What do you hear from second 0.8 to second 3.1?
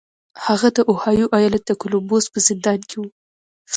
اوهايو ايالت د کولمبوس په زندان کې و.